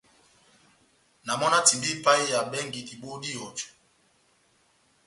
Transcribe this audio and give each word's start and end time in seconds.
Na 1.25 1.31
mɔ 1.39 1.45
na 1.51 1.59
timbaha 1.67 1.91
ipaheya 1.95 2.39
bɛngi 2.51 2.79
dibohó 2.87 3.15
dá 3.21 3.29
ihɔjɔ. 3.33 3.67